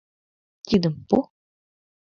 «Тидым 0.67 0.95
пу! 1.07 1.17